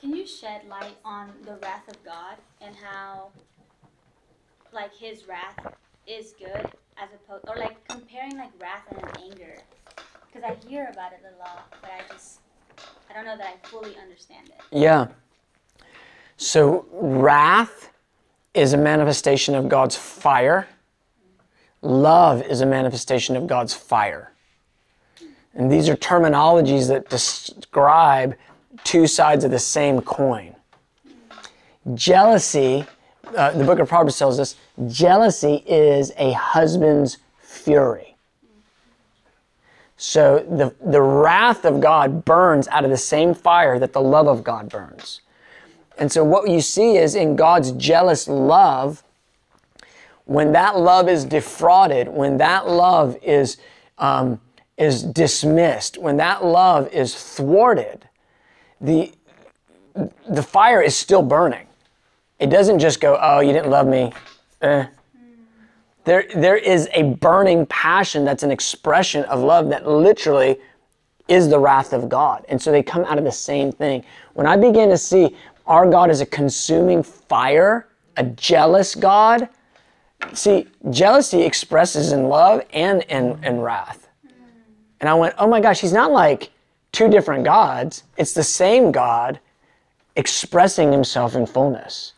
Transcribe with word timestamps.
Can 0.00 0.14
you 0.14 0.26
shed 0.26 0.62
light 0.68 0.96
on 1.04 1.32
the 1.44 1.56
wrath 1.56 1.88
of 1.88 2.02
God 2.04 2.36
and 2.60 2.74
how, 2.76 3.30
like, 4.72 4.94
His 4.94 5.26
wrath 5.26 5.74
is 6.06 6.34
good 6.38 6.70
as 6.96 7.08
opposed, 7.14 7.44
or 7.48 7.56
like 7.56 7.86
comparing 7.88 8.36
like 8.36 8.50
wrath 8.60 8.84
and 8.90 9.04
anger? 9.24 9.56
Because 10.26 10.48
I 10.48 10.68
hear 10.68 10.88
about 10.92 11.12
it 11.12 11.22
a 11.24 11.38
lot, 11.38 11.74
but 11.80 11.90
I 11.90 12.12
just, 12.12 12.40
I 13.10 13.12
don't 13.12 13.24
know 13.24 13.36
that 13.36 13.46
I 13.46 13.66
fully 13.66 13.96
understand 14.00 14.48
it. 14.48 14.60
Yeah. 14.70 15.08
So, 16.36 16.86
wrath 16.92 17.90
is 18.54 18.74
a 18.74 18.76
manifestation 18.76 19.56
of 19.56 19.68
God's 19.68 19.96
fire. 19.96 20.68
Love 21.82 22.42
is 22.42 22.60
a 22.60 22.66
manifestation 22.66 23.34
of 23.34 23.48
God's 23.48 23.74
fire. 23.74 24.32
And 25.54 25.72
these 25.72 25.88
are 25.88 25.96
terminologies 25.96 26.86
that 26.86 27.08
describe 27.08 28.36
two 28.84 29.06
sides 29.06 29.44
of 29.44 29.50
the 29.50 29.58
same 29.58 30.00
coin. 30.00 30.54
Jealousy, 31.94 32.84
uh, 33.36 33.52
the 33.52 33.64
book 33.64 33.78
of 33.78 33.88
Proverbs 33.88 34.18
tells 34.18 34.38
us, 34.38 34.56
jealousy 34.86 35.62
is 35.66 36.12
a 36.16 36.32
husband's 36.32 37.18
fury. 37.40 38.16
So 39.96 40.38
the, 40.48 40.74
the 40.90 41.02
wrath 41.02 41.64
of 41.64 41.80
God 41.80 42.24
burns 42.24 42.68
out 42.68 42.84
of 42.84 42.90
the 42.90 42.96
same 42.96 43.34
fire 43.34 43.78
that 43.78 43.92
the 43.92 44.00
love 44.00 44.28
of 44.28 44.44
God 44.44 44.68
burns. 44.68 45.22
And 45.98 46.12
so 46.12 46.22
what 46.22 46.48
you 46.48 46.60
see 46.60 46.96
is 46.96 47.16
in 47.16 47.34
God's 47.34 47.72
jealous 47.72 48.28
love, 48.28 49.02
when 50.26 50.52
that 50.52 50.78
love 50.78 51.08
is 51.08 51.24
defrauded, 51.24 52.06
when 52.08 52.36
that 52.36 52.68
love 52.68 53.16
is, 53.22 53.56
um, 53.98 54.40
is 54.76 55.02
dismissed, 55.02 55.98
when 55.98 56.18
that 56.18 56.44
love 56.44 56.92
is 56.92 57.16
thwarted, 57.16 58.07
the, 58.80 59.12
the 60.28 60.42
fire 60.42 60.80
is 60.80 60.96
still 60.96 61.22
burning. 61.22 61.66
It 62.38 62.50
doesn't 62.50 62.78
just 62.78 63.00
go, 63.00 63.18
oh, 63.20 63.40
you 63.40 63.52
didn't 63.52 63.70
love 63.70 63.86
me. 63.86 64.12
Eh. 64.62 64.86
There, 66.04 66.24
there 66.34 66.56
is 66.56 66.88
a 66.94 67.02
burning 67.02 67.66
passion 67.66 68.24
that's 68.24 68.42
an 68.42 68.50
expression 68.50 69.24
of 69.24 69.40
love 69.40 69.68
that 69.68 69.86
literally 69.86 70.58
is 71.26 71.48
the 71.48 71.58
wrath 71.58 71.92
of 71.92 72.08
God. 72.08 72.44
And 72.48 72.60
so 72.60 72.72
they 72.72 72.82
come 72.82 73.04
out 73.04 73.18
of 73.18 73.24
the 73.24 73.32
same 73.32 73.70
thing. 73.70 74.04
When 74.32 74.46
I 74.46 74.56
begin 74.56 74.88
to 74.88 74.96
see 74.96 75.36
our 75.66 75.88
God 75.88 76.08
as 76.08 76.20
a 76.20 76.26
consuming 76.26 77.02
fire, 77.02 77.88
a 78.16 78.24
jealous 78.24 78.94
God, 78.94 79.48
see, 80.32 80.66
jealousy 80.90 81.42
expresses 81.42 82.12
in 82.12 82.28
love 82.28 82.62
and 82.72 83.02
in, 83.02 83.42
in 83.44 83.60
wrath. 83.60 84.08
And 85.00 85.08
I 85.08 85.14
went, 85.14 85.34
oh 85.38 85.46
my 85.46 85.60
gosh, 85.60 85.80
he's 85.80 85.92
not 85.92 86.10
like 86.10 86.50
two 86.92 87.08
different 87.08 87.44
gods. 87.44 88.04
It's 88.16 88.32
the 88.32 88.44
same 88.44 88.92
God 88.92 89.40
expressing 90.16 90.92
himself 90.92 91.34
in 91.34 91.46
fullness. 91.46 92.12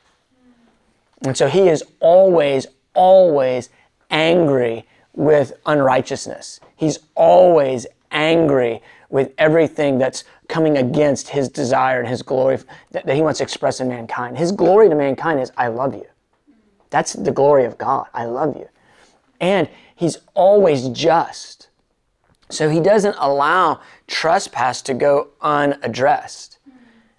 And 1.22 1.36
so 1.36 1.48
he 1.48 1.68
is 1.68 1.84
always, 2.00 2.66
always 2.94 3.68
angry 4.10 4.86
with 5.14 5.52
unrighteousness. 5.66 6.60
He's 6.76 6.98
always 7.14 7.86
angry 8.10 8.82
with 9.10 9.32
everything 9.38 9.98
that's 9.98 10.24
coming 10.48 10.78
against 10.78 11.28
his 11.28 11.48
desire 11.48 12.00
and 12.00 12.08
his 12.08 12.22
glory 12.22 12.58
that, 12.92 13.08
he 13.08 13.22
wants 13.22 13.38
to 13.38 13.44
express 13.44 13.80
in 13.80 13.88
mankind. 13.88 14.38
His 14.38 14.52
glory 14.52 14.88
to 14.88 14.94
mankind 14.94 15.40
is, 15.40 15.52
I 15.56 15.68
love 15.68 15.94
you. 15.94 16.06
That's 16.90 17.12
the 17.12 17.30
glory 17.30 17.64
of 17.64 17.78
God. 17.78 18.06
I 18.14 18.24
love 18.24 18.56
you. 18.56 18.68
And 19.40 19.68
he's 19.94 20.18
always 20.34 20.88
just. 20.88 21.68
So 22.50 22.68
he 22.68 22.80
doesn't 22.80 23.16
allow 23.18 23.80
trespass 24.06 24.82
to 24.82 24.94
go 24.94 25.28
unaddressed. 25.40 26.58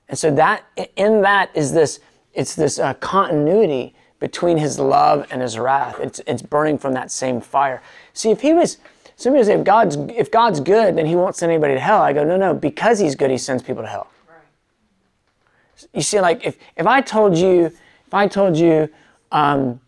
And 0.10 0.20
so 0.20 0.30
that 0.36 0.64
in 0.96 1.22
that 1.22 1.50
is 1.56 1.72
this 1.72 2.00
it's 2.34 2.56
this 2.56 2.80
uh, 2.80 2.94
continuity 2.96 3.96
between 4.20 4.58
his 4.58 4.80
love 4.80 5.28
and 5.32 5.42
his 5.42 5.58
wrath. 5.58 6.00
It's, 6.00 6.22
it's 6.28 6.42
burning 6.42 6.78
from 6.78 6.94
that 6.94 7.12
same 7.12 7.42
fire. 7.42 7.82
See, 8.14 8.30
if 8.30 8.42
he 8.42 8.54
was, 8.54 8.78
somebody 9.16 9.44
say, 9.44 9.56
if 9.56 9.64
God's, 9.66 9.98
if 9.98 10.32
God's 10.32 10.60
good, 10.60 10.96
then 10.96 11.06
he 11.06 11.16
won't 11.16 11.36
send 11.36 11.52
anybody 11.52 11.74
to 11.74 11.80
hell. 11.80 12.02
I 12.02 12.14
go, 12.14 12.24
no, 12.24 12.38
no, 12.38 12.54
because 12.54 13.00
he's 13.00 13.16
good, 13.16 13.32
he 13.32 13.38
sends 13.38 13.64
people 13.64 13.82
to 13.82 13.90
hell. 13.90 14.08
Right. 14.30 15.88
You 15.94 16.02
see, 16.02 16.22
like, 16.22 16.46
if, 16.46 16.58
if 16.78 16.86
I 16.86 17.02
told 17.02 17.36
you, 17.38 17.66
if 17.66 18.14
I 18.14 18.28
told 18.28 18.56
you, 18.56 18.90
um, 19.32 19.82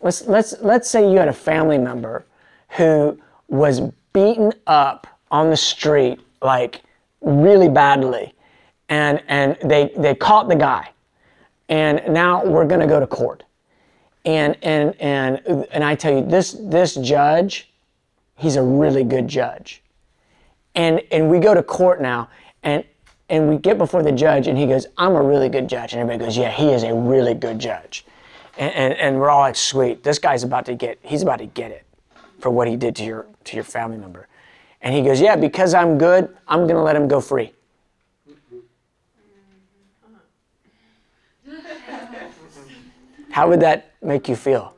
let's, 0.00 0.26
let's, 0.26 0.54
let's 0.60 0.88
say 0.88 1.10
you 1.10 1.18
had 1.18 1.28
a 1.28 1.32
family 1.32 1.78
member 1.78 2.26
who 2.76 3.18
was 3.48 3.80
beaten 4.18 4.52
up 4.66 5.06
on 5.30 5.50
the 5.50 5.56
street, 5.56 6.20
like, 6.42 6.82
really 7.20 7.68
badly, 7.68 8.34
and, 8.88 9.22
and 9.28 9.56
they, 9.64 9.92
they 9.96 10.14
caught 10.14 10.48
the 10.48 10.56
guy, 10.56 10.90
and 11.68 12.02
now 12.08 12.44
we're 12.44 12.66
going 12.66 12.80
to 12.80 12.86
go 12.86 13.00
to 13.00 13.06
court 13.06 13.44
and 14.28 14.56
and 14.62 14.94
and 15.00 15.66
and 15.70 15.82
I 15.82 15.94
tell 15.94 16.12
you 16.12 16.24
this 16.24 16.52
this 16.60 16.94
judge, 16.96 17.70
he's 18.36 18.56
a 18.56 18.62
really 18.62 19.04
good 19.04 19.26
judge. 19.26 19.82
And 20.74 21.00
and 21.10 21.30
we 21.30 21.38
go 21.38 21.54
to 21.54 21.62
court 21.62 22.02
now 22.02 22.28
and 22.62 22.84
and 23.30 23.48
we 23.48 23.56
get 23.56 23.78
before 23.78 24.02
the 24.02 24.12
judge 24.12 24.46
and 24.46 24.58
he 24.58 24.66
goes, 24.66 24.86
I'm 24.98 25.12
a 25.12 25.22
really 25.22 25.48
good 25.48 25.66
judge. 25.66 25.92
And 25.92 26.02
everybody 26.02 26.26
goes, 26.26 26.36
Yeah, 26.36 26.50
he 26.50 26.68
is 26.70 26.82
a 26.82 26.94
really 26.94 27.34
good 27.34 27.58
judge. 27.58 28.04
And, 28.58 28.74
and, 28.74 28.94
and 28.94 29.20
we're 29.20 29.30
all 29.30 29.40
like, 29.40 29.56
sweet, 29.56 30.02
this 30.02 30.18
guy's 30.18 30.42
about 30.42 30.66
to 30.66 30.74
get 30.74 30.98
he's 31.02 31.22
about 31.22 31.38
to 31.38 31.46
get 31.46 31.70
it 31.70 31.84
for 32.38 32.50
what 32.50 32.68
he 32.68 32.76
did 32.76 32.94
to 32.96 33.04
your 33.04 33.26
to 33.44 33.56
your 33.56 33.64
family 33.64 33.98
member. 33.98 34.28
And 34.80 34.94
he 34.94 35.02
goes, 35.02 35.20
Yeah, 35.20 35.36
because 35.36 35.74
I'm 35.74 35.98
good, 35.98 36.34
I'm 36.46 36.66
gonna 36.66 36.82
let 36.82 36.96
him 36.96 37.08
go 37.08 37.20
free. 37.20 37.52
How 43.30 43.48
would 43.48 43.60
that 43.60 43.92
make 44.02 44.28
you 44.28 44.36
feel? 44.36 44.74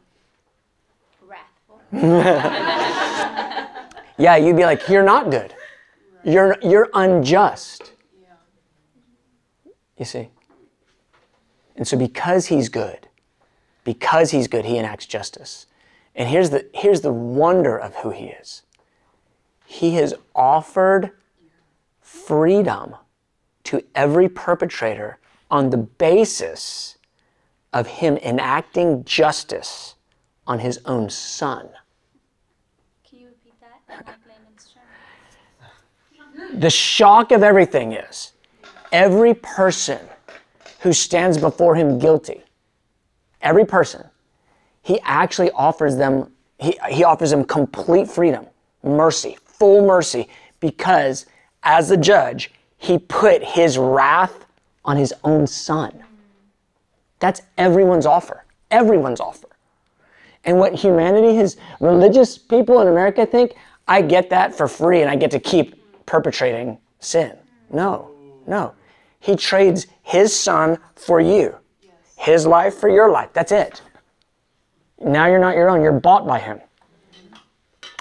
Wrathful. 1.27 1.81
yeah, 4.21 4.37
you'd 4.37 4.57
be 4.57 4.65
like, 4.65 4.89
you're 4.89 5.03
not 5.03 5.31
good. 5.31 5.55
You're, 6.25 6.57
you're 6.63 6.89
unjust. 6.95 7.93
You 9.97 10.05
see? 10.05 10.29
And 11.77 11.87
so, 11.87 11.97
because 11.97 12.47
he's 12.47 12.69
good, 12.69 13.09
because 13.85 14.31
he's 14.31 14.49
good, 14.49 14.65
he 14.65 14.77
enacts 14.77 15.07
justice. 15.07 15.67
And 16.15 16.29
here's 16.29 16.51
the, 16.51 16.69
here's 16.75 17.01
the 17.01 17.13
wonder 17.13 17.77
of 17.77 17.95
who 17.97 18.11
he 18.11 18.27
is 18.27 18.63
he 19.65 19.95
has 19.95 20.13
offered 20.35 21.13
freedom 22.01 22.97
to 23.63 23.81
every 23.95 24.29
perpetrator 24.29 25.19
on 25.49 25.71
the 25.71 25.77
basis 25.77 26.99
of 27.73 27.87
him 27.87 28.17
enacting 28.17 29.05
justice 29.05 29.95
on 30.45 30.59
his 30.59 30.81
own 30.87 31.09
son. 31.09 31.69
Can 33.09 33.21
you 33.21 33.27
repeat 33.29 33.55
that? 33.61 34.19
the 36.55 36.71
shock 36.71 37.31
of 37.31 37.45
everything 37.45 37.93
is 37.93 38.33
every 38.91 39.35
person 39.35 40.01
who 40.81 40.93
stands 40.93 41.39
before 41.39 41.77
him 41.77 42.01
guilty, 42.01 42.43
every 43.41 43.65
person, 43.65 44.10
he 44.83 45.01
actually 45.03 45.51
offers 45.53 45.97
them, 45.97 46.31
he, 46.59 46.79
he 46.91 47.05
offers 47.05 47.31
them 47.31 47.45
complete 47.45 48.09
freedom, 48.09 48.47
mercy, 48.83 49.37
full 49.45 49.87
mercy, 49.87 50.29
because 50.61 51.27
as 51.63 51.91
a 51.91 51.97
judge, 51.97 52.51
he 52.79 52.99
put 52.99 53.43
his 53.45 53.77
wrath 53.77 54.47
on 54.85 54.97
his 54.97 55.13
own 55.25 55.47
son. 55.47 56.03
That's 57.19 57.43
everyone's 57.59 58.07
offer. 58.07 58.45
Everyone's 58.71 59.21
offer. 59.21 59.49
And 60.45 60.59
what 60.59 60.75
humanity, 60.75 61.35
his 61.35 61.59
religious 61.81 62.39
people 62.39 62.81
in 62.81 62.89
America 62.89 63.27
think, 63.27 63.55
I 63.87 64.01
get 64.01 64.31
that 64.31 64.55
for 64.55 64.67
free 64.69 65.03
and 65.03 65.11
I 65.11 65.17
get 65.17 65.31
to 65.33 65.39
keep 65.41 66.07
perpetrating 66.07 66.79
sin. 67.01 67.37
No, 67.71 68.11
no. 68.47 68.75
He 69.19 69.37
trades 69.37 69.87
his 70.03 70.35
son 70.35 70.79
for 70.97 71.21
you, 71.21 71.57
his 72.17 72.47
life 72.47 72.75
for 72.75 72.89
your 72.89 73.11
life. 73.11 73.31
That's 73.35 73.53
it. 73.53 73.83
Now 75.01 75.27
you're 75.27 75.39
not 75.39 75.57
your 75.57 75.71
own, 75.71 75.83
you're 75.83 75.93
bought 75.93 76.27
by 76.27 76.39
him. 76.39 76.61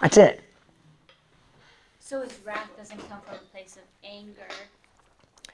That's 0.01 0.17
it. 0.17 0.41
So 1.99 2.21
his 2.21 2.37
wrath 2.45 2.69
doesn't 2.77 2.97
come 3.09 3.21
from 3.21 3.35
a 3.35 3.51
place 3.51 3.75
of 3.77 3.83
anger 4.03 4.47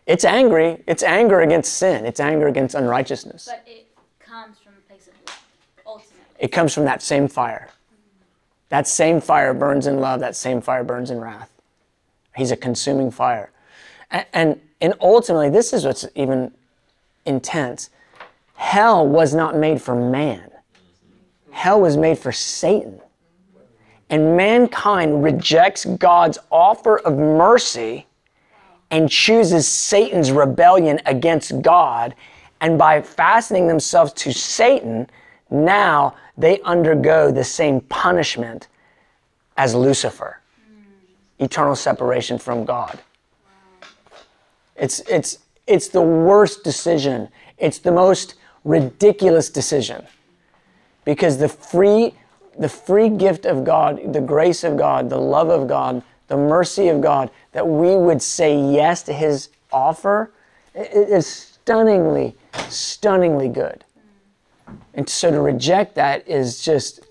it's 0.06 0.24
angry. 0.24 0.84
It's 0.86 1.04
anger 1.04 1.42
against 1.42 1.74
sin. 1.74 2.06
It's 2.06 2.20
anger 2.20 2.48
against 2.48 2.76
unrighteousness. 2.76 3.48
But 3.50 3.64
it 3.66 3.88
comes 4.20 4.60
from 4.60 4.74
a 4.74 4.88
place 4.88 5.08
of 5.08 5.14
love, 5.26 5.40
ultimately. 5.86 6.18
It 6.40 6.50
comes 6.50 6.74
from 6.74 6.86
that 6.86 7.02
same 7.02 7.28
fire. 7.28 7.70
That 8.70 8.88
same 8.88 9.20
fire 9.20 9.54
burns 9.54 9.88
in 9.88 10.00
love. 10.00 10.20
That 10.20 10.36
same 10.36 10.62
fire 10.62 10.84
burns 10.84 11.10
in 11.10 11.20
wrath. 11.20 11.52
He's 12.36 12.52
a 12.52 12.58
consuming 12.58 13.10
fire. 13.10 13.52
And, 14.12 14.26
and, 14.34 14.62
and 14.80 14.94
ultimately, 15.02 15.50
this 15.50 15.74
is 15.74 15.86
what's 15.86 16.06
even 16.14 16.52
intense. 17.26 17.90
Hell 18.56 19.08
was 19.08 19.34
not 19.34 19.56
made 19.56 19.82
for 19.82 19.96
man. 19.96 20.52
Hell 21.56 21.80
was 21.80 21.96
made 21.96 22.20
for 22.20 22.34
Satan. 22.34 23.00
And 24.10 24.36
mankind 24.36 25.24
rejects 25.24 25.86
God's 25.86 26.38
offer 26.52 27.00
of 27.00 27.18
mercy 27.18 28.08
and 28.92 29.10
chooses 29.10 29.66
Satan's 29.66 30.34
rebellion 30.34 31.00
against 31.06 31.62
God. 31.62 32.14
And 32.60 32.78
by 32.78 33.02
fastening 33.02 33.68
themselves 33.68 34.12
to 34.14 34.34
Satan, 34.34 35.10
now 35.50 36.16
they 36.38 36.60
undergo 36.60 37.32
the 37.32 37.46
same 37.46 37.80
punishment 37.80 38.68
as 39.56 39.74
Lucifer 39.74 40.42
eternal 41.40 41.76
separation 41.76 42.38
from 42.38 42.66
God. 42.66 43.00
It's, 44.76 45.00
it's, 45.02 45.40
it's 45.68 45.88
the 45.88 46.02
worst 46.02 46.66
decision. 46.66 47.30
It's 47.58 47.80
the 47.80 47.94
most 47.94 48.36
ridiculous 48.66 49.50
decision. 49.50 50.06
Because 51.06 51.38
the 51.38 51.48
free, 51.48 52.14
the 52.58 52.70
free 52.70 53.10
gift 53.10 53.46
of 53.46 53.64
God, 53.64 54.14
the 54.14 54.22
grace 54.22 54.64
of 54.64 54.76
God, 54.76 55.10
the 55.10 55.20
love 55.20 55.50
of 55.50 55.68
God, 55.68 56.04
the 56.28 56.38
mercy 56.38 56.90
of 56.90 57.02
God, 57.02 57.32
that 57.54 57.68
we 57.68 57.96
would 57.96 58.22
say 58.22 58.60
yes 58.60 59.04
to 59.04 59.14
His 59.14 59.50
offer, 59.72 60.32
is 60.74 61.26
stunningly, 61.28 62.36
stunningly 62.68 63.48
good. 63.48 63.86
And 64.94 65.08
so 65.08 65.32
to 65.32 65.40
reject 65.42 65.96
that 65.96 66.28
is 66.28 66.62
just, 66.64 67.02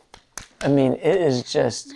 I 0.61 0.69
mean, 0.69 0.95
it 0.95 1.17
is 1.21 1.51
just 1.51 1.95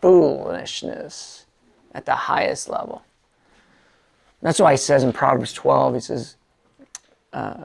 foolishness 0.00 1.46
at 1.94 2.04
the 2.04 2.14
highest 2.14 2.68
level. 2.68 3.02
That's 4.42 4.58
why 4.58 4.72
he 4.72 4.76
says 4.76 5.02
in 5.02 5.12
Proverbs 5.12 5.54
12, 5.54 5.94
he 5.94 6.00
says, 6.00 6.36
uh, 7.32 7.64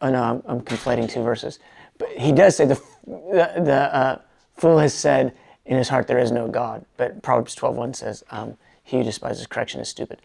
oh 0.00 0.10
no, 0.10 0.22
I'm, 0.22 0.42
I'm, 0.46 0.60
conflating 0.62 1.08
two 1.10 1.22
verses. 1.22 1.58
But 2.02 2.18
he 2.18 2.32
does 2.32 2.56
say, 2.56 2.64
the, 2.64 2.82
the, 3.06 3.62
the 3.64 3.94
uh, 3.94 4.18
fool 4.56 4.78
has 4.78 4.92
said, 4.92 5.36
in 5.66 5.76
his 5.76 5.88
heart 5.88 6.08
there 6.08 6.18
is 6.18 6.32
no 6.32 6.48
God. 6.48 6.84
But 6.96 7.22
Proverbs 7.22 7.54
12.1 7.54 7.94
says, 7.94 8.24
um, 8.32 8.56
he 8.82 8.96
who 8.96 9.04
despises 9.04 9.46
correction 9.46 9.80
is 9.80 9.88
stupid. 9.88 10.20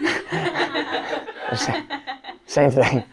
same, 1.56 1.88
same 2.46 2.70
thing. 2.70 3.04